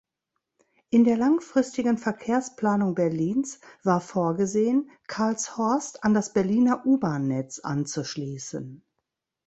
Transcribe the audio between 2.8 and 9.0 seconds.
Berlins war vorgesehen, Karlshorst an das Berliner U-Bahn-Netz anzuschließen.